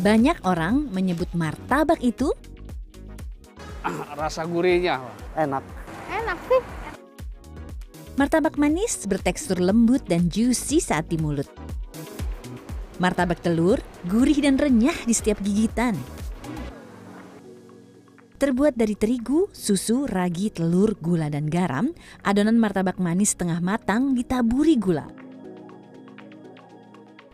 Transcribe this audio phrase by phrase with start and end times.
[0.00, 2.32] Banyak orang menyebut martabak itu
[4.16, 4.96] rasa gurihnya
[5.36, 5.60] enak.
[6.08, 6.62] Enak sih.
[8.16, 11.48] martabak manis bertekstur lembut dan juicy saat di mulut.
[12.96, 15.96] Martabak telur gurih dan renyah di setiap gigitan.
[18.40, 21.92] Terbuat dari terigu, susu, ragi, telur, gula, dan garam,
[22.24, 25.19] adonan martabak manis setengah matang ditaburi gula.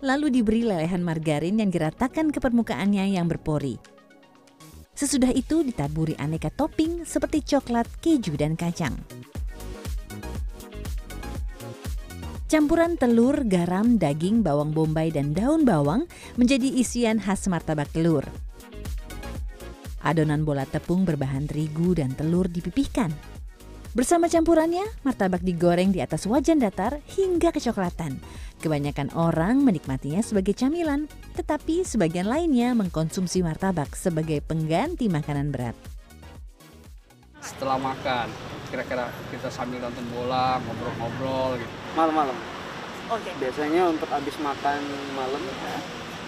[0.05, 3.81] Lalu diberi lelehan margarin yang diratakan ke permukaannya yang berpori.
[4.97, 8.97] Sesudah itu ditaburi aneka topping seperti coklat, keju, dan kacang.
[12.47, 16.09] Campuran telur, garam, daging, bawang bombay, dan daun bawang
[16.41, 18.25] menjadi isian khas martabak telur.
[20.07, 23.36] Adonan bola tepung berbahan terigu dan telur dipipihkan.
[23.97, 28.21] Bersama campurannya, martabak digoreng di atas wajan datar hingga kecoklatan.
[28.61, 35.77] Kebanyakan orang menikmatinya sebagai camilan, tetapi sebagian lainnya mengkonsumsi martabak sebagai pengganti makanan berat.
[37.37, 38.27] setelah makan
[38.75, 42.35] kira-kira kita sambil nonton bola ngobrol-ngobrol gitu Malam-malam.
[43.07, 43.31] Oke.
[43.39, 44.83] Biasanya untuk habis makan
[45.15, 45.39] malam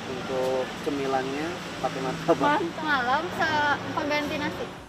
[0.07, 1.49] untuk cemilannya
[1.83, 2.63] pakai martabak.
[2.79, 4.88] Malam se- pengganti nasi.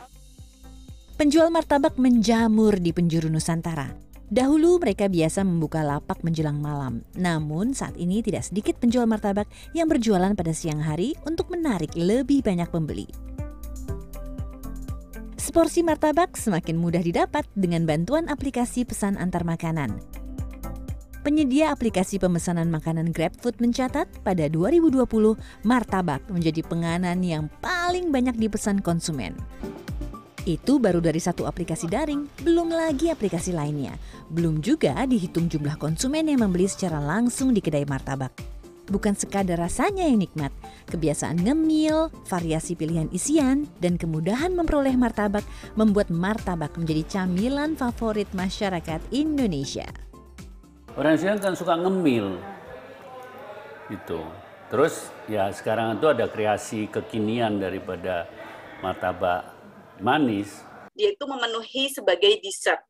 [1.20, 3.92] Penjual martabak menjamur di penjuru Nusantara.
[4.32, 7.04] Dahulu mereka biasa membuka lapak menjelang malam.
[7.20, 12.40] Namun saat ini tidak sedikit penjual martabak yang berjualan pada siang hari untuk menarik lebih
[12.40, 13.12] banyak pembeli.
[15.36, 20.00] Seporsi martabak semakin mudah didapat dengan bantuan aplikasi pesan antar makanan.
[21.20, 25.04] Penyedia aplikasi pemesanan makanan GrabFood mencatat pada 2020
[25.68, 29.36] martabak menjadi penganan yang paling banyak dipesan konsumen.
[30.48, 34.00] Itu baru dari satu aplikasi daring, belum lagi aplikasi lainnya.
[34.32, 38.32] Belum juga dihitung jumlah konsumen yang membeli secara langsung di kedai martabak.
[38.90, 40.50] Bukan sekadar rasanya yang nikmat,
[40.90, 45.46] kebiasaan ngemil, variasi pilihan isian, dan kemudahan memperoleh martabak
[45.78, 49.86] membuat martabak menjadi camilan favorit masyarakat Indonesia.
[50.98, 52.42] Orang Indonesia kan suka ngemil.
[53.94, 54.22] Gitu.
[54.74, 58.26] Terus ya sekarang itu ada kreasi kekinian daripada
[58.82, 59.59] martabak
[60.02, 60.64] manis.
[61.00, 62.84] dia itu memenuhi sebagai dessert,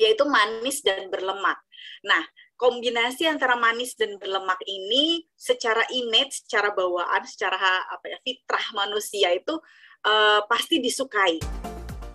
[0.00, 1.60] yaitu manis dan berlemak.
[2.00, 2.24] Nah,
[2.56, 9.32] kombinasi antara manis dan berlemak ini secara image, secara bawaan, secara apa ya fitrah manusia
[9.32, 9.56] itu
[10.04, 11.40] eh, pasti disukai.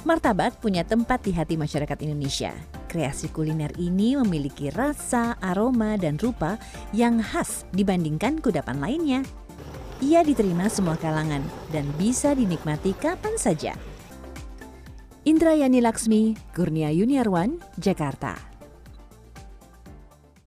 [0.05, 2.53] Martabak punya tempat di hati masyarakat Indonesia.
[2.85, 6.61] Kreasi kuliner ini memiliki rasa, aroma, dan rupa
[6.94, 9.22] yang khas dibandingkan kudapan lainnya.
[10.05, 11.41] Ia diterima semua kalangan
[11.73, 13.73] dan bisa dinikmati kapan saja.
[15.25, 18.54] Indrayani Laksmi, Kurnia Yuniarwan, Jakarta.